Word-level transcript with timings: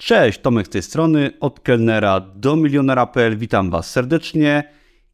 Cześć, 0.00 0.40
Tomek 0.40 0.66
z 0.66 0.70
tej 0.70 0.82
strony, 0.82 1.30
od 1.40 1.60
kelnera 1.60 2.20
do 2.20 2.56
milionera.pl. 2.56 3.38
Witam 3.38 3.70
Was 3.70 3.90
serdecznie 3.90 4.64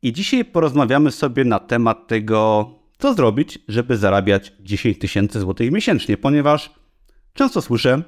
i 0.03 0.13
dzisiaj 0.13 0.45
porozmawiamy 0.45 1.11
sobie 1.11 1.45
na 1.45 1.59
temat 1.59 2.07
tego, 2.07 2.71
co 2.99 3.15
zrobić, 3.15 3.59
żeby 3.69 3.97
zarabiać 3.97 4.53
10 4.61 4.99
tysięcy 4.99 5.41
złotych 5.41 5.73
miesięcznie, 5.73 6.17
ponieważ 6.17 6.71
często 7.35 7.63
słyszę 7.63 8.03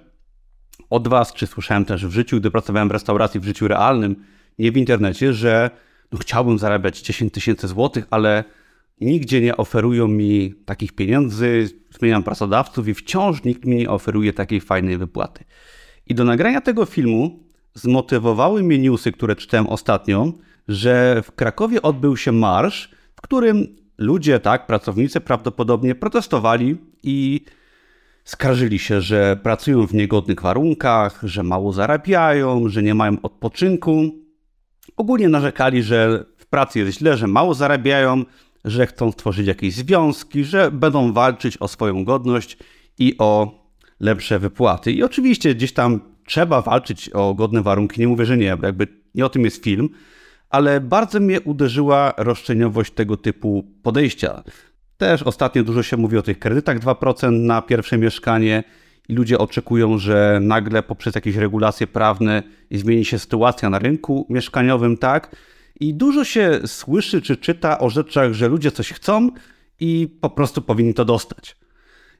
od 0.90 1.08
Was, 1.08 1.32
czy 1.32 1.46
słyszałem 1.46 1.84
też 1.84 2.06
w 2.06 2.10
życiu, 2.10 2.40
gdy 2.40 2.50
pracowałem 2.50 2.88
w 2.88 2.92
restauracji, 2.92 3.40
w 3.40 3.44
życiu 3.44 3.68
realnym, 3.68 4.24
nie 4.58 4.72
w 4.72 4.76
internecie, 4.76 5.32
że 5.32 5.70
no, 6.12 6.18
chciałbym 6.18 6.58
zarabiać 6.58 7.00
10 7.00 7.32
tysięcy 7.32 7.68
złotych, 7.68 8.06
ale 8.10 8.44
nigdzie 9.00 9.40
nie 9.40 9.56
oferują 9.56 10.08
mi 10.08 10.54
takich 10.64 10.92
pieniędzy, 10.92 11.70
zmieniam 11.98 12.22
pracodawców 12.22 12.88
i 12.88 12.94
wciąż 12.94 13.44
nikt 13.44 13.64
mi 13.64 13.76
nie 13.76 13.90
oferuje 13.90 14.32
takiej 14.32 14.60
fajnej 14.60 14.98
wypłaty. 14.98 15.44
I 16.08 16.14
do 16.14 16.24
nagrania 16.24 16.60
tego 16.60 16.84
filmu 16.84 17.38
zmotywowały 17.74 18.62
mnie 18.62 18.78
newsy, 18.78 19.12
które 19.12 19.36
czytałem 19.36 19.66
ostatnio, 19.66 20.32
że 20.68 21.22
w 21.22 21.32
Krakowie 21.32 21.82
odbył 21.82 22.16
się 22.16 22.32
marsz, 22.32 22.90
w 23.16 23.20
którym 23.20 23.76
ludzie, 23.98 24.40
tak, 24.40 24.66
pracownicy 24.66 25.20
prawdopodobnie 25.20 25.94
protestowali 25.94 26.76
i 27.02 27.44
skarżyli 28.24 28.78
się, 28.78 29.00
że 29.00 29.38
pracują 29.42 29.86
w 29.86 29.94
niegodnych 29.94 30.40
warunkach, 30.40 31.20
że 31.22 31.42
mało 31.42 31.72
zarabiają, 31.72 32.68
że 32.68 32.82
nie 32.82 32.94
mają 32.94 33.16
odpoczynku. 33.22 34.10
Ogólnie 34.96 35.28
narzekali, 35.28 35.82
że 35.82 36.24
w 36.36 36.46
pracy 36.46 36.78
jest 36.78 36.98
źle, 36.98 37.16
że 37.16 37.26
mało 37.26 37.54
zarabiają, 37.54 38.24
że 38.64 38.86
chcą 38.86 39.12
stworzyć 39.12 39.46
jakieś 39.46 39.74
związki, 39.74 40.44
że 40.44 40.70
będą 40.70 41.12
walczyć 41.12 41.56
o 41.56 41.68
swoją 41.68 42.04
godność 42.04 42.58
i 42.98 43.14
o 43.18 43.57
lepsze 44.00 44.38
wypłaty. 44.38 44.92
I 44.92 45.02
oczywiście 45.02 45.54
gdzieś 45.54 45.72
tam 45.72 46.00
trzeba 46.26 46.62
walczyć 46.62 47.08
o 47.08 47.34
godne 47.34 47.62
warunki, 47.62 48.00
nie 48.00 48.08
mówię, 48.08 48.24
że 48.24 48.36
nie, 48.36 48.46
jakby 48.62 48.86
nie 49.14 49.26
o 49.26 49.28
tym 49.28 49.44
jest 49.44 49.64
film, 49.64 49.88
ale 50.50 50.80
bardzo 50.80 51.20
mnie 51.20 51.40
uderzyła 51.40 52.14
roszczeniowość 52.16 52.92
tego 52.92 53.16
typu 53.16 53.64
podejścia. 53.82 54.42
Też 54.96 55.22
ostatnio 55.22 55.62
dużo 55.62 55.82
się 55.82 55.96
mówi 55.96 56.18
o 56.18 56.22
tych 56.22 56.38
kredytach 56.38 56.78
2% 56.78 57.32
na 57.32 57.62
pierwsze 57.62 57.98
mieszkanie 57.98 58.64
i 59.08 59.14
ludzie 59.14 59.38
oczekują, 59.38 59.98
że 59.98 60.38
nagle 60.42 60.82
poprzez 60.82 61.14
jakieś 61.14 61.36
regulacje 61.36 61.86
prawne 61.86 62.42
zmieni 62.70 63.04
się 63.04 63.18
sytuacja 63.18 63.70
na 63.70 63.78
rynku 63.78 64.26
mieszkaniowym, 64.30 64.96
tak? 64.96 65.36
I 65.80 65.94
dużo 65.94 66.24
się 66.24 66.60
słyszy 66.66 67.22
czy 67.22 67.36
czyta 67.36 67.78
o 67.78 67.90
rzeczach, 67.90 68.32
że 68.32 68.48
ludzie 68.48 68.70
coś 68.70 68.92
chcą 68.92 69.30
i 69.80 70.16
po 70.20 70.30
prostu 70.30 70.62
powinni 70.62 70.94
to 70.94 71.04
dostać. 71.04 71.56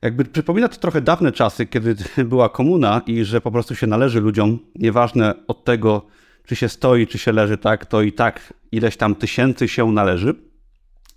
Jakby 0.02 0.24
przypomina 0.24 0.68
to 0.68 0.76
trochę 0.76 1.00
dawne 1.00 1.32
czasy, 1.32 1.66
kiedy 1.66 1.96
była 2.24 2.48
komuna 2.48 3.02
i 3.06 3.24
że 3.24 3.40
po 3.40 3.50
prostu 3.50 3.74
się 3.74 3.86
należy 3.86 4.20
ludziom, 4.20 4.58
nieważne 4.74 5.34
od 5.46 5.64
tego, 5.64 6.06
czy 6.46 6.56
się 6.56 6.68
stoi, 6.68 7.06
czy 7.06 7.18
się 7.18 7.32
leży, 7.32 7.58
tak, 7.58 7.86
to 7.86 8.02
i 8.02 8.12
tak 8.12 8.52
ileś 8.72 8.96
tam 8.96 9.14
tysięcy 9.14 9.68
się 9.68 9.92
należy. 9.92 10.34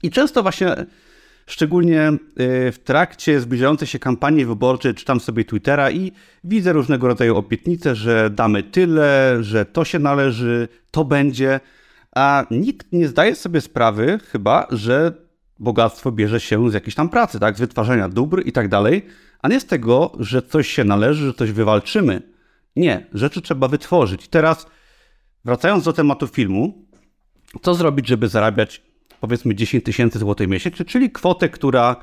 I 0.04 0.10
często 0.10 0.42
właśnie, 0.42 0.76
szczególnie 1.46 2.12
y, 2.12 2.18
w 2.72 2.80
trakcie 2.84 3.42
zbliżającej 3.42 3.88
się 3.88 4.00
kampanii 4.00 4.46
wyborczej, 4.46 4.94
czytam 4.94 5.20
sobie 5.20 5.46
Twittera 5.46 5.92
i 5.92 6.12
widzę 6.44 6.74
różnego 6.74 7.08
rodzaju 7.08 7.38
obietnice, 7.38 7.96
że 7.96 8.30
damy 8.30 8.64
tyle, 8.64 9.38
że 9.42 9.66
to 9.66 9.86
się 9.86 10.00
należy, 10.00 10.68
to 10.92 11.06
będzie, 11.06 11.60
a 12.16 12.46
nikt 12.52 12.92
nie 12.92 13.08
zdaje 13.08 13.36
sobie 13.36 13.62
sprawy 13.62 14.20
chyba, 14.32 14.68
że 14.72 15.14
bogactwo 15.62 16.12
bierze 16.12 16.40
się 16.40 16.70
z 16.70 16.74
jakiejś 16.74 16.96
tam 16.96 17.10
pracy, 17.10 17.40
tak? 17.40 17.58
z 17.58 17.60
wytwarzania 17.60 18.10
dóbr 18.10 18.42
i 18.46 18.52
tak 18.52 18.68
dalej, 18.68 19.06
a 19.42 19.48
nie 19.48 19.60
z 19.60 19.66
tego, 19.66 20.12
że 20.20 20.42
coś 20.42 20.68
się 20.68 20.84
należy, 20.84 21.26
że 21.26 21.34
coś 21.34 21.52
wywalczymy. 21.52 22.22
Nie, 22.76 23.06
rzeczy 23.14 23.42
trzeba 23.42 23.68
wytworzyć. 23.68 24.28
Teraz, 24.28 24.66
wracając 25.46 25.84
do 25.84 25.94
tematu 25.94 26.28
filmu, 26.28 26.86
co 27.62 27.76
zrobić, 27.76 28.08
żeby 28.08 28.28
zarabiać 28.28 28.82
powiedzmy 29.20 29.56
10 29.56 29.84
tysięcy 29.84 30.20
złotych 30.20 30.48
miesięcznie, 30.48 30.86
czyli 30.86 31.12
kwotę, 31.12 31.50
która 31.50 31.96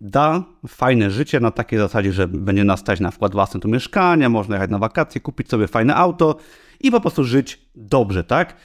da 0.00 0.44
fajne 0.68 1.10
życie 1.10 1.40
na 1.40 1.50
takiej 1.50 1.78
zasadzie, 1.78 2.12
że 2.12 2.28
będzie 2.28 2.64
nas 2.64 2.80
stać 2.80 3.00
na 3.00 3.10
wkład 3.10 3.32
własny 3.32 3.60
do 3.60 3.68
mieszkania, 3.68 4.28
można 4.28 4.54
jechać 4.54 4.70
na 4.70 4.78
wakacje, 4.78 5.20
kupić 5.20 5.48
sobie 5.48 5.68
fajne 5.68 5.96
auto 5.96 6.36
i 6.80 6.90
po 6.90 7.00
prostu 7.00 7.24
żyć 7.24 7.58
dobrze, 7.74 8.24
tak? 8.24 8.56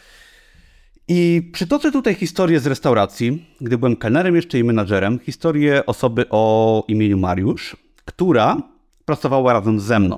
I 1.07 1.50
przytoczę 1.53 1.91
tutaj 1.91 2.16
historię 2.16 2.59
z 2.59 2.68
restauracji, 2.68 3.45
gdy 3.62 3.78
byłem 3.78 3.95
kelnerem 3.95 4.35
jeszcze 4.35 4.59
i 4.59 4.63
menadżerem, 4.63 5.19
historię 5.19 5.85
osoby 5.85 6.25
o 6.29 6.84
imieniu 6.88 7.18
Mariusz, 7.18 7.78
która 8.06 8.57
pracowała 9.06 9.53
razem 9.53 9.79
ze 9.79 10.00
mną. 10.00 10.18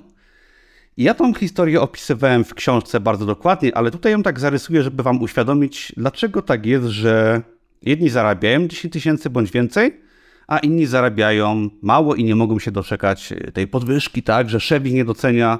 I 0.97 1.03
ja 1.03 1.13
tą 1.13 1.33
historię 1.33 1.81
opisywałem 1.81 2.43
w 2.43 2.53
książce 2.53 2.99
bardzo 2.99 3.25
dokładnie, 3.25 3.77
ale 3.77 3.91
tutaj 3.91 4.11
ją 4.11 4.23
tak 4.23 4.39
zarysuję, 4.39 4.83
żeby 4.83 5.03
wam 5.03 5.21
uświadomić, 5.21 5.93
dlaczego 5.97 6.41
tak 6.41 6.65
jest, 6.65 6.85
że 6.85 7.41
jedni 7.81 8.09
zarabiają 8.09 8.67
10 8.67 8.93
tysięcy 8.93 9.29
bądź 9.29 9.51
więcej, 9.51 10.01
a 10.47 10.59
inni 10.59 10.85
zarabiają 10.85 11.69
mało 11.81 12.15
i 12.15 12.23
nie 12.23 12.35
mogą 12.35 12.59
się 12.59 12.71
doczekać 12.71 13.33
tej 13.53 13.67
podwyżki, 13.67 14.23
tak, 14.23 14.49
że 14.49 14.59
szef 14.59 14.85
ich 14.85 14.93
nie 14.93 15.05
docenia. 15.05 15.59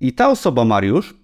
I 0.00 0.12
ta 0.12 0.30
osoba, 0.30 0.64
Mariusz, 0.64 1.14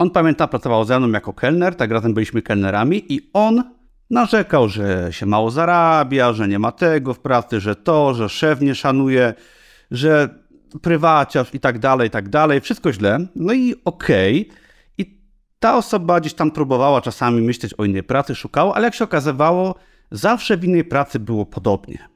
on 0.00 0.10
pamięta, 0.10 0.48
pracował 0.48 0.84
ze 0.84 1.00
mną 1.00 1.10
jako 1.10 1.32
kelner, 1.32 1.74
tak 1.74 1.90
razem 1.90 2.14
byliśmy 2.14 2.42
kelnerami 2.42 3.12
i 3.12 3.30
on 3.32 3.64
narzekał, 4.10 4.68
że 4.68 5.08
się 5.10 5.26
mało 5.26 5.50
zarabia, 5.50 6.32
że 6.32 6.48
nie 6.48 6.58
ma 6.58 6.72
tego 6.72 7.14
w 7.14 7.18
pracy, 7.18 7.60
że 7.60 7.76
to, 7.76 8.14
że 8.14 8.28
szef 8.28 8.60
nie 8.60 8.74
szanuje, 8.74 9.34
że 9.90 10.28
prywaciarz 10.82 11.54
i 11.54 11.60
tak 11.60 11.78
dalej, 11.78 12.08
i 12.08 12.10
tak 12.10 12.28
dalej. 12.28 12.60
Wszystko 12.60 12.92
źle. 12.92 13.18
No 13.36 13.52
i 13.52 13.74
okej. 13.84 14.40
Okay. 14.48 14.60
I 14.98 15.20
ta 15.58 15.76
osoba 15.76 16.20
gdzieś 16.20 16.34
tam 16.34 16.50
próbowała 16.50 17.00
czasami 17.00 17.42
myśleć 17.42 17.74
o 17.74 17.84
innej 17.84 18.02
pracy, 18.02 18.34
szukała, 18.34 18.74
ale 18.74 18.84
jak 18.84 18.94
się 18.94 19.04
okazywało, 19.04 19.74
zawsze 20.10 20.56
w 20.56 20.64
innej 20.64 20.84
pracy 20.84 21.18
było 21.18 21.46
podobnie. 21.46 22.08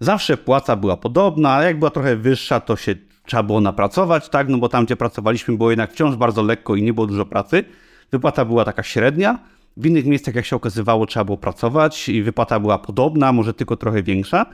Zawsze 0.00 0.36
płaca 0.36 0.76
była 0.76 0.96
podobna, 0.96 1.54
a 1.54 1.62
jak 1.62 1.78
była 1.78 1.90
trochę 1.90 2.16
wyższa, 2.16 2.60
to 2.60 2.76
się 2.76 2.94
trzeba 3.30 3.42
było 3.42 3.60
napracować, 3.60 4.28
tak, 4.28 4.48
no 4.48 4.58
bo 4.58 4.68
tam, 4.68 4.84
gdzie 4.84 4.96
pracowaliśmy, 4.96 5.56
było 5.56 5.70
jednak 5.70 5.92
wciąż 5.92 6.16
bardzo 6.16 6.42
lekko 6.42 6.76
i 6.76 6.82
nie 6.82 6.92
było 6.92 7.06
dużo 7.06 7.26
pracy. 7.26 7.64
Wypłata 8.12 8.44
była 8.44 8.64
taka 8.64 8.82
średnia. 8.82 9.38
W 9.76 9.86
innych 9.86 10.06
miejscach, 10.06 10.34
jak 10.34 10.44
się 10.44 10.56
okazywało, 10.56 11.06
trzeba 11.06 11.24
było 11.24 11.38
pracować 11.38 12.08
i 12.08 12.22
wypłata 12.22 12.60
była 12.60 12.78
podobna, 12.78 13.32
może 13.32 13.54
tylko 13.54 13.76
trochę 13.76 14.02
większa. 14.02 14.46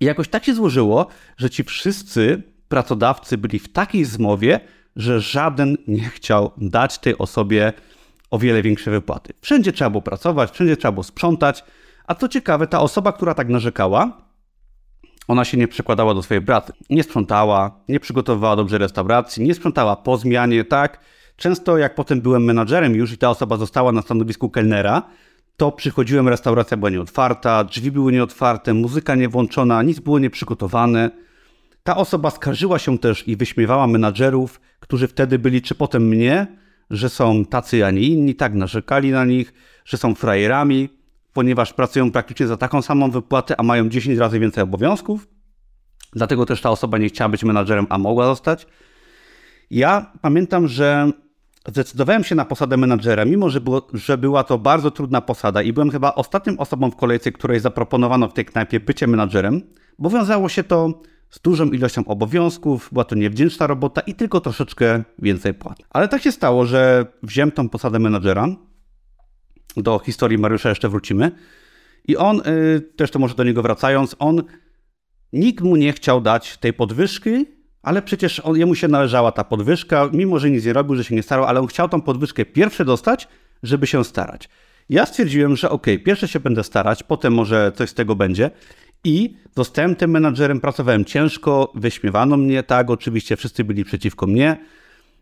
I 0.00 0.04
jakoś 0.04 0.28
tak 0.28 0.44
się 0.44 0.54
złożyło, 0.54 1.06
że 1.36 1.50
ci 1.50 1.64
wszyscy 1.64 2.42
pracodawcy 2.68 3.38
byli 3.38 3.58
w 3.58 3.72
takiej 3.72 4.04
zmowie, 4.04 4.60
że 4.96 5.20
żaden 5.20 5.76
nie 5.88 6.08
chciał 6.08 6.50
dać 6.56 6.98
tej 6.98 7.18
osobie 7.18 7.72
o 8.30 8.38
wiele 8.38 8.62
większe 8.62 8.90
wypłaty. 8.90 9.32
Wszędzie 9.40 9.72
trzeba 9.72 9.90
było 9.90 10.02
pracować, 10.02 10.50
wszędzie 10.50 10.76
trzeba 10.76 10.92
było 10.92 11.04
sprzątać. 11.04 11.64
A 12.06 12.14
co 12.14 12.28
ciekawe, 12.28 12.66
ta 12.66 12.80
osoba, 12.80 13.12
która 13.12 13.34
tak 13.34 13.48
narzekała, 13.48 14.27
ona 15.28 15.44
się 15.44 15.56
nie 15.56 15.68
przekładała 15.68 16.14
do 16.14 16.22
swojej 16.22 16.44
pracy. 16.44 16.72
Nie 16.90 17.02
sprzątała, 17.02 17.80
nie 17.88 18.00
przygotowywała 18.00 18.56
dobrze 18.56 18.78
restauracji, 18.78 19.44
nie 19.44 19.54
sprzątała 19.54 19.96
po 19.96 20.16
zmianie, 20.16 20.64
tak? 20.64 21.00
Często 21.36 21.78
jak 21.78 21.94
potem 21.94 22.20
byłem 22.20 22.44
menadżerem 22.44 22.94
już 22.94 23.12
i 23.12 23.18
ta 23.18 23.30
osoba 23.30 23.56
została 23.56 23.92
na 23.92 24.02
stanowisku 24.02 24.50
kelnera, 24.50 25.02
to 25.56 25.72
przychodziłem, 25.72 26.28
restauracja 26.28 26.76
była 26.76 26.90
nieotwarta, 26.90 27.64
drzwi 27.64 27.90
były 27.90 28.12
nieotwarte, 28.12 28.74
muzyka 28.74 29.14
nie 29.14 29.28
włączona, 29.28 29.82
nic 29.82 30.00
było 30.00 30.18
nieprzygotowane. 30.18 31.10
Ta 31.82 31.96
osoba 31.96 32.30
skarżyła 32.30 32.78
się 32.78 32.98
też 32.98 33.28
i 33.28 33.36
wyśmiewała 33.36 33.86
menadżerów, 33.86 34.60
którzy 34.80 35.08
wtedy 35.08 35.38
byli, 35.38 35.62
czy 35.62 35.74
potem 35.74 36.08
mnie, 36.08 36.46
że 36.90 37.08
są 37.08 37.44
tacy, 37.44 37.86
a 37.86 37.90
nie 37.90 38.00
inni, 38.00 38.34
tak 38.34 38.54
narzekali 38.54 39.10
na 39.10 39.24
nich, 39.24 39.52
że 39.84 39.96
są 39.96 40.14
frajerami, 40.14 40.88
ponieważ 41.38 41.72
pracują 41.72 42.10
praktycznie 42.10 42.46
za 42.46 42.56
taką 42.56 42.82
samą 42.82 43.10
wypłatę, 43.10 43.60
a 43.60 43.62
mają 43.62 43.88
10 43.88 44.18
razy 44.18 44.38
więcej 44.38 44.64
obowiązków. 44.64 45.28
Dlatego 46.12 46.46
też 46.46 46.60
ta 46.60 46.70
osoba 46.70 46.98
nie 46.98 47.08
chciała 47.08 47.28
być 47.28 47.44
menadżerem, 47.44 47.86
a 47.90 47.98
mogła 47.98 48.26
zostać. 48.26 48.66
Ja 49.70 50.12
pamiętam, 50.20 50.68
że 50.68 51.10
zdecydowałem 51.68 52.24
się 52.24 52.34
na 52.34 52.44
posadę 52.44 52.76
menadżera, 52.76 53.24
mimo 53.24 53.50
że, 53.50 53.60
było, 53.60 53.88
że 53.92 54.18
była 54.18 54.44
to 54.44 54.58
bardzo 54.58 54.90
trudna 54.90 55.20
posada 55.20 55.62
i 55.62 55.72
byłem 55.72 55.90
chyba 55.90 56.14
ostatnią 56.14 56.56
osobą 56.56 56.90
w 56.90 56.96
kolejce, 56.96 57.32
której 57.32 57.60
zaproponowano 57.60 58.28
w 58.28 58.32
tej 58.32 58.44
knajpie 58.44 58.80
bycie 58.80 59.06
menadżerem, 59.06 59.62
bo 59.98 60.10
wiązało 60.10 60.48
się 60.48 60.64
to 60.64 61.00
z 61.30 61.40
dużą 61.40 61.66
ilością 61.66 62.04
obowiązków, 62.04 62.88
była 62.92 63.04
to 63.04 63.14
niewdzięczna 63.14 63.66
robota 63.66 64.00
i 64.00 64.14
tylko 64.14 64.40
troszeczkę 64.40 65.02
więcej 65.18 65.54
płat. 65.54 65.78
Ale 65.90 66.08
tak 66.08 66.22
się 66.22 66.32
stało, 66.32 66.66
że 66.66 67.06
wziąłem 67.22 67.52
tą 67.52 67.68
posadę 67.68 67.98
menadżera, 67.98 68.48
do 69.76 69.98
historii 69.98 70.38
Mariusza 70.38 70.68
jeszcze 70.68 70.88
wrócimy. 70.88 71.30
I 72.08 72.16
on, 72.16 72.40
y, 72.40 72.80
też 72.96 73.10
to 73.10 73.18
może 73.18 73.34
do 73.34 73.44
niego 73.44 73.62
wracając, 73.62 74.16
on, 74.18 74.42
nikt 75.32 75.64
mu 75.64 75.76
nie 75.76 75.92
chciał 75.92 76.20
dać 76.20 76.56
tej 76.56 76.72
podwyżki, 76.72 77.46
ale 77.82 78.02
przecież 78.02 78.40
on, 78.40 78.56
jemu 78.56 78.74
się 78.74 78.88
należała 78.88 79.32
ta 79.32 79.44
podwyżka, 79.44 80.10
mimo 80.12 80.38
że 80.38 80.50
nic 80.50 80.64
nie 80.64 80.72
robił, 80.72 80.96
że 80.96 81.04
się 81.04 81.14
nie 81.14 81.22
starał, 81.22 81.44
ale 81.44 81.60
on 81.60 81.66
chciał 81.66 81.88
tą 81.88 82.00
podwyżkę 82.00 82.44
pierwsze 82.44 82.84
dostać, 82.84 83.28
żeby 83.62 83.86
się 83.86 84.04
starać. 84.04 84.48
Ja 84.88 85.06
stwierdziłem, 85.06 85.56
że 85.56 85.70
ok, 85.70 85.86
pierwsze 86.04 86.28
się 86.28 86.40
będę 86.40 86.64
starać, 86.64 87.02
potem 87.02 87.34
może 87.34 87.72
coś 87.74 87.90
z 87.90 87.94
tego 87.94 88.16
będzie. 88.16 88.50
I 89.04 89.36
zostałem 89.56 89.96
tym 89.96 90.10
menadżerem, 90.10 90.60
pracowałem 90.60 91.04
ciężko, 91.04 91.72
wyśmiewano 91.74 92.36
mnie, 92.36 92.62
tak, 92.62 92.90
oczywiście 92.90 93.36
wszyscy 93.36 93.64
byli 93.64 93.84
przeciwko 93.84 94.26
mnie. 94.26 94.56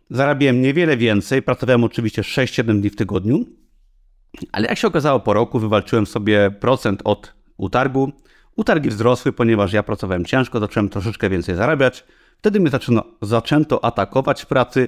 Zarabiałem 0.09 0.61
niewiele 0.61 0.97
więcej, 0.97 1.41
pracowałem 1.41 1.83
oczywiście 1.83 2.21
6-7 2.21 2.79
dni 2.79 2.89
w 2.89 2.95
tygodniu, 2.95 3.45
ale 4.51 4.67
jak 4.67 4.77
się 4.77 4.87
okazało 4.87 5.19
po 5.19 5.33
roku, 5.33 5.59
wywalczyłem 5.59 6.05
sobie 6.05 6.51
procent 6.51 7.01
od 7.03 7.33
utargu. 7.57 8.11
Utargi 8.55 8.89
wzrosły, 8.89 9.33
ponieważ 9.33 9.73
ja 9.73 9.83
pracowałem 9.83 10.25
ciężko, 10.25 10.59
zacząłem 10.59 10.89
troszeczkę 10.89 11.29
więcej 11.29 11.55
zarabiać. 11.55 12.03
Wtedy 12.37 12.59
mnie 12.59 12.69
zaczęto, 12.69 13.05
zaczęto 13.21 13.85
atakować 13.85 14.41
w 14.41 14.45
pracy. 14.45 14.87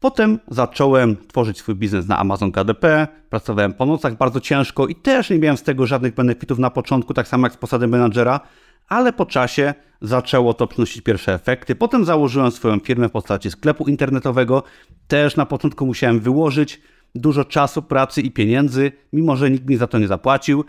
Potem 0.00 0.38
zacząłem 0.48 1.16
tworzyć 1.28 1.58
swój 1.58 1.74
biznes 1.74 2.06
na 2.06 2.18
Amazon 2.18 2.52
KDP, 2.52 3.08
pracowałem 3.30 3.72
po 3.72 3.86
nocach 3.86 4.16
bardzo 4.16 4.40
ciężko 4.40 4.86
i 4.86 4.94
też 4.94 5.30
nie 5.30 5.38
miałem 5.38 5.56
z 5.56 5.62
tego 5.62 5.86
żadnych 5.86 6.14
benefitów 6.14 6.58
na 6.58 6.70
początku, 6.70 7.14
tak 7.14 7.28
samo 7.28 7.46
jak 7.46 7.52
z 7.52 7.56
posady 7.56 7.86
menadżera, 7.86 8.40
ale 8.88 9.12
po 9.12 9.26
czasie 9.26 9.74
zaczęło 10.00 10.54
to 10.54 10.66
przynosić 10.66 11.02
pierwsze 11.02 11.34
efekty. 11.34 11.74
Potem 11.74 12.04
założyłem 12.04 12.50
swoją 12.50 12.78
firmę 12.78 13.08
w 13.08 13.12
postaci 13.12 13.50
sklepu 13.50 13.84
internetowego. 13.84 14.62
Też 15.08 15.36
na 15.36 15.46
początku 15.46 15.86
musiałem 15.86 16.20
wyłożyć 16.20 16.80
dużo 17.14 17.44
czasu, 17.44 17.82
pracy 17.82 18.20
i 18.20 18.30
pieniędzy, 18.30 18.92
mimo 19.12 19.36
że 19.36 19.50
nikt 19.50 19.68
mi 19.68 19.76
za 19.76 19.86
to 19.86 19.98
nie 19.98 20.08
zapłacił. 20.08 20.64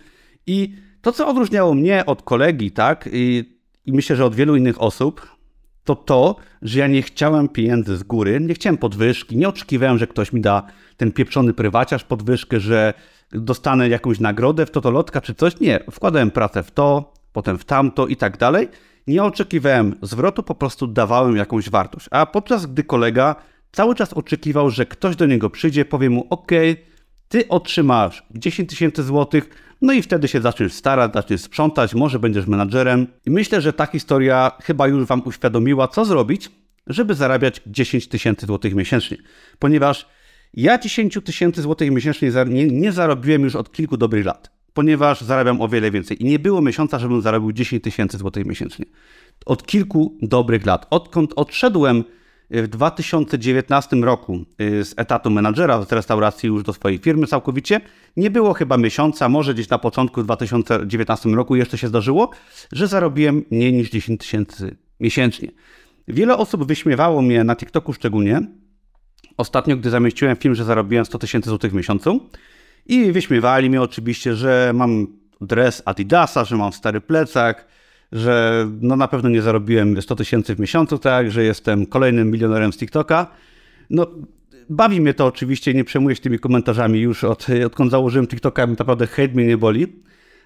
I 0.47 0.75
to, 1.01 1.11
co 1.11 1.27
odróżniało 1.27 1.73
mnie 1.73 2.05
od 2.05 2.21
kolegi, 2.21 2.71
tak, 2.71 3.09
i, 3.13 3.55
i 3.85 3.91
myślę, 3.91 4.15
że 4.15 4.25
od 4.25 4.35
wielu 4.35 4.55
innych 4.55 4.81
osób, 4.81 5.27
to 5.83 5.95
to, 5.95 6.35
że 6.61 6.79
ja 6.79 6.87
nie 6.87 7.01
chciałem 7.01 7.49
pieniędzy 7.49 7.97
z 7.97 8.03
góry, 8.03 8.39
nie 8.41 8.53
chciałem 8.53 8.77
podwyżki, 8.77 9.37
nie 9.37 9.49
oczekiwałem, 9.49 9.97
że 9.97 10.07
ktoś 10.07 10.33
mi 10.33 10.41
da 10.41 10.63
ten 10.97 11.11
pieprzony 11.11 11.53
prywaciarz 11.53 12.03
podwyżkę, 12.03 12.59
że 12.59 12.93
dostanę 13.31 13.89
jakąś 13.89 14.19
nagrodę 14.19 14.65
w 14.65 14.71
totolotka 14.71 15.21
czy 15.21 15.35
coś. 15.35 15.59
Nie, 15.59 15.79
wkładałem 15.91 16.31
pracę 16.31 16.63
w 16.63 16.71
to, 16.71 17.13
potem 17.33 17.57
w 17.57 17.65
tamto 17.65 18.07
i 18.07 18.15
tak 18.15 18.37
dalej. 18.37 18.69
Nie 19.07 19.23
oczekiwałem 19.23 19.95
zwrotu, 20.01 20.43
po 20.43 20.55
prostu 20.55 20.87
dawałem 20.87 21.35
jakąś 21.35 21.69
wartość. 21.69 22.07
A 22.11 22.25
podczas 22.25 22.65
gdy 22.65 22.83
kolega 22.83 23.35
cały 23.71 23.95
czas 23.95 24.13
oczekiwał, 24.13 24.69
że 24.69 24.85
ktoś 24.85 25.15
do 25.15 25.25
niego 25.25 25.49
przyjdzie, 25.49 25.85
powie 25.85 26.09
mu: 26.09 26.27
OK, 26.29 26.51
ty 27.29 27.47
otrzymasz 27.47 28.23
10 28.31 28.69
tysięcy 28.69 29.03
złotych, 29.03 29.49
no 29.81 29.93
i 29.93 30.01
wtedy 30.01 30.27
się 30.27 30.41
zaczniesz 30.41 30.73
starać, 30.73 31.13
zaczniesz 31.13 31.41
sprzątać, 31.41 31.95
może 31.95 32.19
będziesz 32.19 32.47
menadżerem. 32.47 33.07
I 33.25 33.31
myślę, 33.31 33.61
że 33.61 33.73
ta 33.73 33.85
historia 33.85 34.51
chyba 34.63 34.87
już 34.87 35.05
Wam 35.05 35.21
uświadomiła, 35.25 35.87
co 35.87 36.05
zrobić, 36.05 36.49
żeby 36.87 37.15
zarabiać 37.15 37.61
10 37.67 38.07
tysięcy 38.07 38.45
złotych 38.45 38.75
miesięcznie. 38.75 39.17
Ponieważ 39.59 40.07
ja 40.53 40.77
10 40.77 41.17
tysięcy 41.25 41.61
złotych 41.61 41.91
miesięcznie 41.91 42.31
nie, 42.47 42.67
nie 42.67 42.91
zarobiłem 42.91 43.41
już 43.41 43.55
od 43.55 43.71
kilku 43.71 43.97
dobrych 43.97 44.25
lat, 44.25 44.51
ponieważ 44.73 45.21
zarabiam 45.21 45.61
o 45.61 45.67
wiele 45.67 45.91
więcej. 45.91 46.23
I 46.23 46.25
nie 46.25 46.39
było 46.39 46.61
miesiąca, 46.61 46.99
żebym 46.99 47.21
zarobił 47.21 47.51
10 47.51 47.83
tysięcy 47.83 48.17
złotych 48.17 48.45
miesięcznie. 48.45 48.85
Od 49.45 49.65
kilku 49.65 50.17
dobrych 50.21 50.65
lat. 50.65 50.87
Odkąd 50.89 51.33
odszedłem 51.35 52.03
w 52.51 52.67
2019 52.67 53.95
roku 53.95 54.45
y, 54.61 54.85
z 54.85 54.93
etatu 54.97 55.29
menadżera 55.29 55.85
z 55.85 55.91
restauracji 55.91 56.47
już 56.47 56.63
do 56.63 56.73
swojej 56.73 56.97
firmy 56.97 57.27
całkowicie. 57.27 57.81
Nie 58.17 58.31
było 58.31 58.53
chyba 58.53 58.77
miesiąca, 58.77 59.29
może 59.29 59.53
gdzieś 59.53 59.69
na 59.69 59.77
początku 59.77 60.23
2019 60.23 61.29
roku 61.29 61.55
jeszcze 61.55 61.77
się 61.77 61.87
zdarzyło, 61.87 62.29
że 62.71 62.87
zarobiłem 62.87 63.45
mniej 63.51 63.73
niż 63.73 63.89
10 63.89 64.19
tysięcy 64.19 64.77
miesięcznie. 64.99 65.51
Wiele 66.07 66.37
osób 66.37 66.67
wyśmiewało 66.67 67.21
mnie 67.21 67.43
na 67.43 67.55
TikToku 67.55 67.93
szczególnie. 67.93 68.41
Ostatnio, 69.37 69.77
gdy 69.77 69.89
zamieściłem 69.89 70.35
film, 70.35 70.55
że 70.55 70.63
zarobiłem 70.63 71.05
100 71.05 71.19
tysięcy 71.19 71.49
złotych 71.49 71.71
w 71.71 71.75
miesiącu 71.75 72.29
i 72.85 73.11
wyśmiewali 73.11 73.69
mnie 73.69 73.81
oczywiście, 73.81 74.35
że 74.35 74.71
mam 74.75 75.07
dres 75.41 75.81
Adidasa, 75.85 76.45
że 76.45 76.57
mam 76.57 76.73
stary 76.73 77.01
plecak, 77.01 77.67
że 78.11 78.67
no 78.81 78.95
na 78.95 79.07
pewno 79.07 79.29
nie 79.29 79.41
zarobiłem 79.41 80.01
100 80.01 80.15
tysięcy 80.15 80.55
w 80.55 80.59
miesiącu, 80.59 80.97
tak, 80.97 81.31
że 81.31 81.43
jestem 81.43 81.85
kolejnym 81.85 82.31
milionerem 82.31 82.73
z 82.73 82.77
TikToka. 82.77 83.27
No, 83.89 84.07
bawi 84.69 85.01
mnie 85.01 85.13
to 85.13 85.25
oczywiście, 85.25 85.73
nie 85.73 85.83
przejmuję 85.83 86.15
się 86.15 86.21
tymi 86.21 86.39
komentarzami 86.39 86.99
już 86.99 87.23
od, 87.23 87.47
odkąd 87.65 87.91
założyłem 87.91 88.27
TikToka, 88.27 88.67
naprawdę 88.67 89.07
hejt 89.07 89.35
mnie 89.35 89.45
nie 89.45 89.57
boli, 89.57 89.87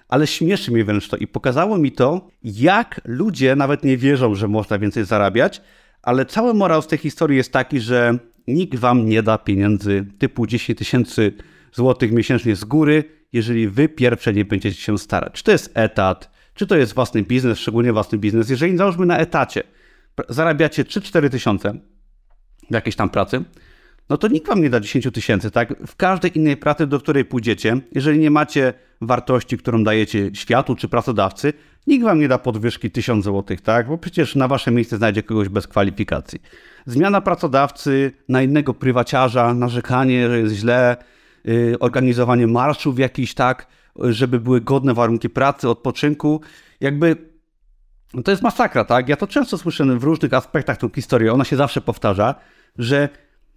ale 0.08 0.26
śmieszy 0.26 0.72
mnie 0.72 0.84
wręcz 0.84 1.08
to 1.08 1.16
i 1.16 1.26
pokazało 1.26 1.78
mi 1.78 1.92
to, 1.92 2.28
jak 2.44 3.00
ludzie 3.04 3.56
nawet 3.56 3.84
nie 3.84 3.96
wierzą, 3.96 4.34
że 4.34 4.48
można 4.48 4.78
więcej 4.78 5.04
zarabiać, 5.04 5.62
ale 6.02 6.26
cały 6.26 6.54
morał 6.54 6.82
z 6.82 6.86
tej 6.86 6.98
historii 6.98 7.36
jest 7.36 7.52
taki, 7.52 7.80
że 7.80 8.18
nikt 8.46 8.78
wam 8.78 9.06
nie 9.06 9.22
da 9.22 9.38
pieniędzy 9.38 10.06
typu 10.18 10.46
10 10.46 10.78
tysięcy 10.78 11.32
złotych 11.72 12.12
miesięcznie 12.12 12.56
z 12.56 12.64
góry, 12.64 13.04
jeżeli 13.32 13.68
wy 13.68 13.88
pierwsze 13.88 14.32
nie 14.32 14.44
będziecie 14.44 14.80
się 14.80 14.98
starać. 14.98 15.32
Czy 15.32 15.44
to 15.44 15.52
jest 15.52 15.70
etat, 15.74 16.35
czy 16.56 16.66
to 16.66 16.76
jest 16.76 16.94
własny 16.94 17.22
biznes, 17.22 17.58
szczególnie 17.58 17.92
własny 17.92 18.18
biznes, 18.18 18.50
jeżeli 18.50 18.76
załóżmy 18.76 19.06
na 19.06 19.18
etacie 19.18 19.62
zarabiacie 20.28 20.84
3-4 20.84 21.30
tysiące 21.30 21.74
w 22.70 22.74
jakiejś 22.74 22.96
tam 22.96 23.10
pracy, 23.10 23.44
no 24.08 24.16
to 24.16 24.28
nikt 24.28 24.46
wam 24.46 24.62
nie 24.62 24.70
da 24.70 24.80
10 24.80 25.08
tysięcy, 25.12 25.50
tak? 25.50 25.74
W 25.86 25.96
każdej 25.96 26.38
innej 26.38 26.56
pracy, 26.56 26.86
do 26.86 27.00
której 27.00 27.24
pójdziecie, 27.24 27.80
jeżeli 27.92 28.18
nie 28.18 28.30
macie 28.30 28.74
wartości, 29.00 29.58
którą 29.58 29.84
dajecie 29.84 30.30
światu 30.34 30.76
czy 30.76 30.88
pracodawcy, 30.88 31.52
nikt 31.86 32.04
wam 32.04 32.20
nie 32.20 32.28
da 32.28 32.38
podwyżki 32.38 32.90
1000 32.90 33.24
zł, 33.24 33.56
tak? 33.62 33.88
Bo 33.88 33.98
przecież 33.98 34.34
na 34.34 34.48
wasze 34.48 34.70
miejsce 34.70 34.96
znajdzie 34.96 35.22
kogoś 35.22 35.48
bez 35.48 35.66
kwalifikacji. 35.66 36.42
Zmiana 36.86 37.20
pracodawcy 37.20 38.12
na 38.28 38.42
innego 38.42 38.74
prywaciarza, 38.74 39.54
narzekanie, 39.54 40.28
że 40.28 40.38
jest 40.38 40.54
źle, 40.54 40.96
yy, 41.44 41.76
organizowanie 41.80 42.46
marszów 42.46 42.98
jakiś, 42.98 43.34
tak? 43.34 43.66
Żeby 43.98 44.40
były 44.40 44.60
godne 44.60 44.94
warunki 44.94 45.30
pracy, 45.30 45.68
odpoczynku. 45.68 46.40
Jakby 46.80 47.16
no 48.14 48.22
to 48.22 48.30
jest 48.30 48.42
masakra, 48.42 48.84
tak? 48.84 49.08
Ja 49.08 49.16
to 49.16 49.26
często 49.26 49.58
słyszę 49.58 49.84
w 49.84 50.04
różnych 50.04 50.34
aspektach 50.34 50.76
tą 50.76 50.88
historię, 50.88 51.32
ona 51.32 51.44
się 51.44 51.56
zawsze 51.56 51.80
powtarza, 51.80 52.34
że 52.78 53.08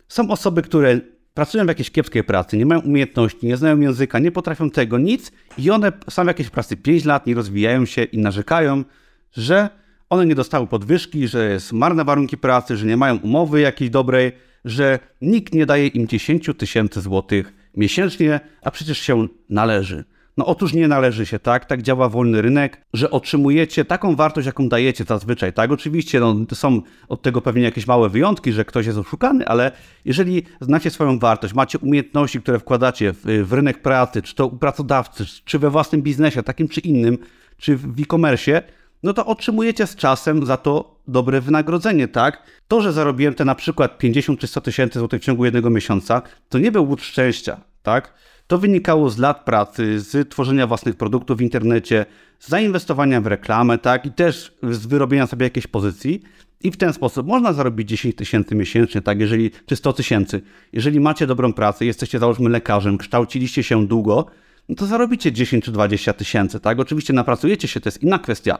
są 0.07 0.29
osoby, 0.29 0.61
które 0.61 0.99
pracują 1.33 1.65
w 1.65 1.67
jakiejś 1.67 1.91
kiepskiej 1.91 2.23
pracy, 2.23 2.57
nie 2.57 2.65
mają 2.65 2.81
umiejętności, 2.81 3.47
nie 3.47 3.57
znają 3.57 3.79
języka, 3.79 4.19
nie 4.19 4.31
potrafią 4.31 4.69
tego, 4.69 4.97
nic 4.97 5.31
i 5.57 5.71
one 5.71 5.91
są 6.09 6.23
w 6.23 6.27
jakiejś 6.27 6.49
pracy 6.49 6.77
5 6.77 7.05
lat, 7.05 7.27
nie 7.27 7.35
rozwijają 7.35 7.85
się 7.85 8.03
i 8.03 8.17
narzekają, 8.17 8.83
że 9.31 9.69
one 10.09 10.25
nie 10.25 10.35
dostały 10.35 10.67
podwyżki, 10.67 11.27
że 11.27 11.49
jest 11.49 11.73
marne 11.73 12.05
warunki 12.05 12.37
pracy, 12.37 12.77
że 12.77 12.85
nie 12.85 12.97
mają 12.97 13.17
umowy 13.17 13.61
jakiejś 13.61 13.89
dobrej, 13.89 14.31
że 14.65 14.99
nikt 15.21 15.53
nie 15.53 15.65
daje 15.65 15.87
im 15.87 16.07
10 16.07 16.49
tysięcy 16.57 17.01
złotych 17.01 17.53
miesięcznie, 17.77 18.39
a 18.61 18.71
przecież 18.71 18.97
się 18.97 19.27
należy. 19.49 20.03
No 20.39 20.45
otóż 20.45 20.73
nie 20.73 20.87
należy 20.87 21.25
się 21.25 21.39
tak, 21.39 21.65
tak 21.65 21.81
działa 21.81 22.09
wolny 22.09 22.41
rynek, 22.41 22.81
że 22.93 23.11
otrzymujecie 23.11 23.85
taką 23.85 24.15
wartość, 24.15 24.45
jaką 24.45 24.69
dajecie 24.69 25.03
zazwyczaj, 25.03 25.53
tak? 25.53 25.71
Oczywiście 25.71 26.19
no, 26.19 26.35
są 26.53 26.81
od 27.09 27.21
tego 27.21 27.41
pewnie 27.41 27.63
jakieś 27.63 27.87
małe 27.87 28.09
wyjątki, 28.09 28.51
że 28.51 28.65
ktoś 28.65 28.85
jest 28.85 28.97
oszukany, 28.97 29.47
ale 29.47 29.71
jeżeli 30.05 30.43
znacie 30.61 30.89
swoją 30.89 31.19
wartość, 31.19 31.53
macie 31.53 31.79
umiejętności, 31.79 32.41
które 32.41 32.59
wkładacie 32.59 33.13
w, 33.13 33.47
w 33.47 33.53
rynek 33.53 33.81
pracy, 33.81 34.21
czy 34.21 34.35
to 34.35 34.47
u 34.47 34.57
pracodawcy, 34.57 35.25
czy 35.45 35.59
we 35.59 35.69
własnym 35.69 36.01
biznesie, 36.01 36.43
takim 36.43 36.67
czy 36.67 36.81
innym, 36.81 37.17
czy 37.57 37.77
w 37.77 37.99
e-commerce, 37.99 38.63
no 39.03 39.13
to 39.13 39.25
otrzymujecie 39.25 39.87
z 39.87 39.95
czasem 39.95 40.45
za 40.45 40.57
to 40.57 40.95
dobre 41.07 41.41
wynagrodzenie, 41.41 42.07
tak? 42.07 42.43
To, 42.67 42.81
że 42.81 42.93
zarobiłem 42.93 43.33
te 43.33 43.45
na 43.45 43.55
przykład 43.55 43.97
50 43.97 44.39
czy 44.39 44.47
100 44.47 44.61
tysięcy 44.61 44.99
złotych 44.99 45.21
w 45.21 45.25
ciągu 45.25 45.45
jednego 45.45 45.69
miesiąca, 45.69 46.21
to 46.49 46.59
nie 46.59 46.71
był 46.71 46.89
łód 46.89 47.01
szczęścia, 47.01 47.59
tak? 47.83 48.13
To 48.49 48.57
wynikało 48.57 49.09
z 49.09 49.17
lat 49.17 49.45
pracy, 49.45 49.99
z 49.99 50.29
tworzenia 50.29 50.67
własnych 50.67 50.95
produktów 50.95 51.37
w 51.37 51.41
internecie, 51.41 52.05
z 52.39 52.49
zainwestowania 52.49 53.21
w 53.21 53.27
reklamę, 53.27 53.77
tak, 53.77 54.05
i 54.05 54.11
też 54.11 54.53
z 54.63 54.85
wyrobienia 54.85 55.27
sobie 55.27 55.43
jakiejś 55.43 55.67
pozycji. 55.67 56.21
I 56.63 56.71
w 56.71 56.77
ten 56.77 56.93
sposób 56.93 57.27
można 57.27 57.53
zarobić 57.53 57.89
10 57.89 58.15
tysięcy 58.15 58.55
miesięcznie, 58.55 59.01
tak, 59.01 59.19
jeżeli, 59.19 59.51
czy 59.65 59.75
100 59.75 59.93
tysięcy. 59.93 60.41
Jeżeli 60.73 60.99
macie 60.99 61.27
dobrą 61.27 61.53
pracę, 61.53 61.85
jesteście 61.85 62.19
załóżmy 62.19 62.49
lekarzem, 62.49 62.97
kształciliście 62.97 63.63
się 63.63 63.87
długo, 63.87 64.25
no 64.69 64.75
to 64.75 64.85
zarobicie 64.85 65.31
10 65.31 65.65
czy 65.65 65.71
20 65.71 66.13
tysięcy, 66.13 66.59
tak. 66.59 66.79
Oczywiście 66.79 67.13
napracujecie 67.13 67.67
się, 67.67 67.79
to 67.79 67.87
jest 67.87 68.03
inna 68.03 68.19
kwestia. 68.19 68.57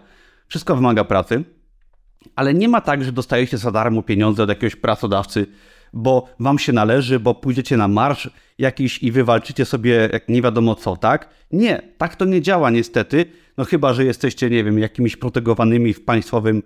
Wszystko 0.48 0.75
wymaga 0.75 1.03
pracy, 1.03 1.43
ale 2.36 2.53
nie 2.53 2.67
ma 2.67 2.81
tak, 2.81 3.03
że 3.03 3.12
dostajecie 3.12 3.58
za 3.58 3.72
darmo 3.72 4.03
pieniądze 4.03 4.43
od 4.43 4.50
jakiegoś 4.50 4.75
pracodawcy, 4.75 5.46
bo 5.93 6.29
wam 6.39 6.60
się 6.60 6.74
należy, 6.74 7.19
bo 7.19 7.36
pójdziecie 7.36 7.77
na 7.77 7.88
marsz 7.88 8.29
jakiś 8.58 9.03
i 9.03 9.12
wywalczycie 9.12 9.65
sobie 9.65 10.10
jak 10.13 10.29
nie 10.29 10.41
wiadomo 10.41 10.75
co, 10.75 10.98
tak? 10.98 11.29
Nie, 11.51 11.81
tak 11.98 12.15
to 12.15 12.25
nie 12.25 12.41
działa 12.41 12.69
niestety, 12.69 13.25
no 13.58 13.65
chyba, 13.65 13.93
że 13.93 14.05
jesteście, 14.05 14.50
nie 14.50 14.63
wiem, 14.63 14.79
jakimiś 14.79 15.15
protegowanymi 15.17 15.93
w 15.93 16.05
państwowym 16.05 16.63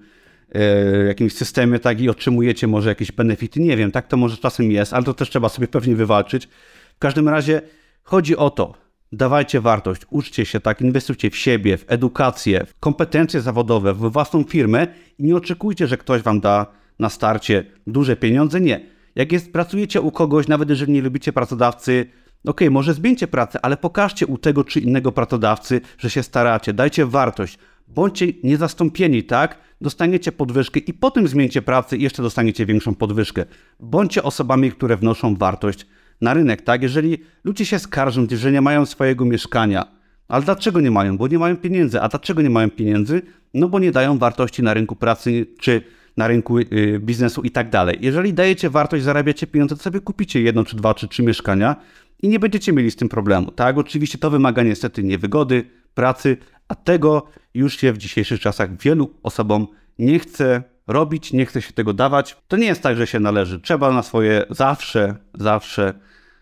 e, 0.56 1.06
jakimś 1.06 1.34
systemie, 1.34 1.80
tak, 1.80 2.02
i 2.02 2.10
otrzymujecie 2.10 2.68
może 2.68 2.90
jakieś 2.90 3.12
benefity, 3.12 3.60
nie 3.60 3.78
wiem, 3.78 3.92
tak 3.92 4.08
to 4.08 4.18
może 4.18 4.38
czasem 4.38 4.72
jest, 4.72 4.94
ale 4.94 5.04
to 5.04 5.14
też 5.14 5.30
trzeba 5.30 5.50
sobie 5.50 5.68
pewnie 5.68 5.96
wywalczyć. 5.96 6.50
W 6.96 7.00
każdym 7.00 7.30
razie 7.30 7.62
chodzi 8.04 8.38
o 8.38 8.50
to, 8.50 8.74
dawajcie 9.12 9.62
wartość, 9.62 10.02
uczcie 10.10 10.46
się, 10.46 10.60
tak, 10.60 10.82
inwestujcie 10.82 11.30
w 11.30 11.38
siebie, 11.38 11.78
w 11.78 11.86
edukację, 11.88 12.66
w 12.66 12.80
kompetencje 12.80 13.42
zawodowe, 13.42 13.94
w 13.94 13.98
własną 13.98 14.44
firmę 14.44 14.88
i 15.20 15.24
nie 15.24 15.36
oczekujcie, 15.36 15.88
że 15.88 15.98
ktoś 15.98 16.22
wam 16.22 16.40
da 16.40 16.66
na 17.00 17.10
starcie 17.10 17.66
duże 17.88 18.16
pieniądze, 18.16 18.62
nie 18.62 18.93
jak 19.16 19.32
jest, 19.32 19.54
pracujecie 19.54 20.02
u 20.02 20.12
kogoś, 20.12 20.48
nawet 20.48 20.70
jeżeli 20.70 20.94
nie 20.94 21.02
lubicie 21.02 21.34
pracodawcy, 21.34 22.06
ok, 22.46 22.62
może 22.72 22.94
zmieńcie 22.94 23.28
pracę, 23.28 23.60
ale 23.66 23.78
pokażcie 23.78 24.28
u 24.28 24.38
tego 24.38 24.64
czy 24.64 24.80
innego 24.80 25.12
pracodawcy, 25.12 25.82
że 25.98 26.10
się 26.10 26.24
staracie, 26.24 26.74
dajcie 26.74 27.06
wartość, 27.06 27.58
bądźcie 27.88 28.28
niezastąpieni, 28.44 29.24
tak? 29.24 29.58
Dostaniecie 29.82 30.32
podwyżkę 30.32 30.80
i 30.80 30.94
potem 30.94 31.28
zmieńcie 31.28 31.62
pracę 31.62 31.98
i 31.98 32.04
jeszcze 32.04 32.24
dostaniecie 32.24 32.66
większą 32.66 32.96
podwyżkę. 32.96 33.46
Bądźcie 33.80 34.24
osobami, 34.24 34.72
które 34.72 34.98
wnoszą 34.98 35.36
wartość 35.36 35.88
na 36.22 36.34
rynek, 36.34 36.62
tak? 36.62 36.82
Jeżeli 36.82 37.18
ludzie 37.44 37.66
się 37.66 37.80
skarżą, 37.80 38.28
że 38.32 38.52
nie 38.52 38.62
mają 38.62 38.86
swojego 38.86 39.26
mieszkania, 39.26 39.88
ale 40.28 40.44
dlaczego 40.44 40.82
nie 40.82 40.92
mają? 40.92 41.18
Bo 41.18 41.28
nie 41.28 41.40
mają 41.40 41.58
pieniędzy. 41.58 42.02
A 42.02 42.10
dlaczego 42.10 42.42
nie 42.42 42.50
mają 42.50 42.70
pieniędzy? 42.70 43.22
No 43.54 43.70
bo 43.70 43.80
nie 43.80 43.92
dają 43.92 44.18
wartości 44.18 44.64
na 44.64 44.74
rynku 44.74 44.96
pracy 44.96 45.46
czy 45.60 45.82
na 46.18 46.28
rynku 46.28 46.60
y, 46.60 46.66
biznesu 47.00 47.42
i 47.42 47.52
tak 47.52 47.70
dalej. 47.70 47.98
Jeżeli 48.02 48.34
dajecie 48.34 48.70
wartość, 48.70 49.04
zarabiacie 49.04 49.48
pieniądze, 49.48 49.76
to 49.76 49.84
sobie 49.84 50.00
kupicie 50.00 50.42
jedno, 50.42 50.66
czy 50.66 50.76
dwa, 50.76 50.94
czy 50.94 51.08
trzy 51.08 51.24
mieszkania 51.24 51.76
i 52.22 52.28
nie 52.28 52.40
będziecie 52.40 52.74
mieli 52.74 52.92
z 52.92 52.96
tym 52.96 53.10
problemu. 53.10 53.52
Tak, 53.52 53.78
oczywiście 53.78 54.18
to 54.18 54.30
wymaga 54.30 54.64
niestety 54.64 55.04
niewygody, 55.04 55.70
pracy, 55.94 56.38
a 56.68 56.76
tego 56.76 57.28
już 57.54 57.78
się 57.78 57.94
w 57.94 57.98
dzisiejszych 57.98 58.40
czasach 58.40 58.78
wielu 58.78 59.14
osobom 59.24 59.68
nie 60.00 60.20
chce 60.20 60.64
robić, 60.88 61.34
nie 61.34 61.46
chce 61.46 61.62
się 61.62 61.74
tego 61.74 61.94
dawać. 61.94 62.38
To 62.48 62.58
nie 62.58 62.66
jest 62.66 62.82
tak, 62.82 62.98
że 62.98 63.08
się 63.08 63.20
należy. 63.20 63.60
Trzeba 63.60 63.94
na 63.94 64.04
swoje 64.04 64.46
zawsze, 64.50 65.16
zawsze 65.34 65.94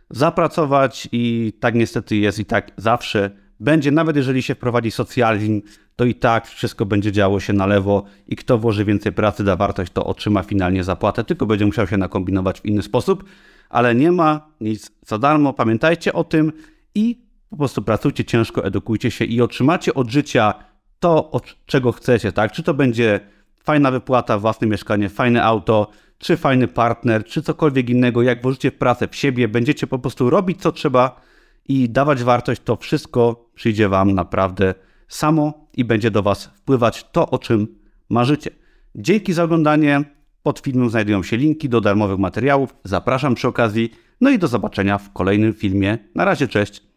zapracować 0.10 1.10
i 1.12 1.54
tak 1.60 1.75
niestety 1.75 2.16
jest 2.16 2.40
i 2.40 2.46
tak 2.46 2.72
zawsze 2.78 3.32
będzie, 3.62 3.91
nawet 3.91 4.15
jeżeli 4.15 4.41
się 4.41 4.56
wprowadzi 4.56 4.91
socjalizm, 4.91 5.62
to 5.96 6.06
i 6.06 6.15
tak 6.15 6.48
wszystko 6.48 6.86
będzie 6.86 7.12
działo 7.12 7.39
się 7.39 7.53
na 7.53 7.65
lewo 7.65 8.03
i 8.27 8.36
kto 8.36 8.58
włoży 8.58 8.86
więcej 8.86 9.12
pracy, 9.12 9.44
da 9.44 9.56
wartość, 9.56 9.91
to 9.91 10.06
otrzyma 10.06 10.44
finalnie 10.44 10.84
zapłatę, 10.84 11.24
tylko 11.24 11.46
będzie 11.46 11.65
musiał 11.65 11.88
się 11.88 11.98
nakombinować 11.98 12.62
w 12.62 12.65
inny 12.65 12.82
sposób, 12.82 13.24
ale 13.70 13.96
nie 13.96 14.12
ma 14.12 14.48
nic 14.62 14.91
za 15.06 15.18
darmo, 15.18 15.53
pamiętajcie 15.53 16.13
o 16.13 16.24
tym 16.24 16.51
i 16.96 17.22
po 17.50 17.58
prostu 17.58 17.82
pracujcie 17.82 18.25
ciężko, 18.25 18.65
edukujcie 18.65 19.12
się 19.12 19.25
i 19.25 19.41
otrzymacie 19.41 19.94
od 19.94 20.10
życia 20.10 20.53
to, 21.00 21.32
od 21.32 21.56
czego 21.65 21.91
chcecie, 21.91 22.32
tak? 22.32 22.51
Czy 22.51 22.63
to 22.63 22.74
będzie 22.74 23.20
fajna 23.63 23.91
wypłata, 23.91 24.39
własne 24.39 24.68
mieszkanie, 24.68 25.10
fajne 25.10 25.44
auto, 25.44 25.88
czy 26.18 26.38
fajny 26.38 26.68
partner, 26.68 27.25
czy 27.25 27.41
cokolwiek 27.41 27.89
innego, 27.89 28.22
jak 28.22 28.41
włożycie 28.41 28.72
w 28.72 28.77
pracę 28.77 29.08
w 29.08 29.15
siebie, 29.15 29.48
będziecie 29.48 29.88
po 29.88 30.00
prostu 30.00 30.30
robić 30.30 30.62
co 30.62 30.72
trzeba 30.72 31.22
i 31.68 31.89
dawać 31.89 32.24
wartość, 32.24 32.62
to 32.65 32.75
wszystko 32.75 33.50
przyjdzie 33.56 33.89
Wam 33.89 34.12
naprawdę 34.12 34.74
samo 35.08 35.68
i 35.74 35.86
będzie 35.86 36.12
do 36.12 36.24
Was 36.24 36.46
wpływać 36.46 37.06
to, 37.12 37.30
o 37.30 37.39
czym 37.39 37.68
marzycie. 38.10 38.51
Dzięki 38.96 39.34
za 39.34 39.44
oglądanie. 39.44 40.03
Pod 40.44 40.60
filmem 40.60 40.89
znajdują 40.89 41.24
się 41.24 41.38
linki 41.38 41.70
do 41.70 41.82
darmowych 41.82 42.20
materiałów. 42.20 42.75
Zapraszam 42.84 43.36
przy 43.36 43.48
okazji. 43.48 43.91
No 44.22 44.30
i 44.30 44.39
do 44.39 44.48
zobaczenia 44.48 44.98
w 44.98 45.13
kolejnym 45.13 45.53
filmie. 45.53 45.98
Na 46.15 46.25
razie, 46.25 46.48
cześć. 46.48 46.90